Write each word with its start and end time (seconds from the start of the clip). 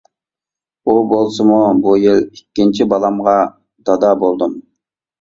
ئۇ 0.85 0.95
بولسىمۇ، 1.11 1.59
بۇ 1.85 1.95
يىل 2.05 2.19
ئىككىنچى 2.31 2.91
بالامغا 2.97 3.39
دادا 3.93 4.19
بولدۇم. 4.27 4.63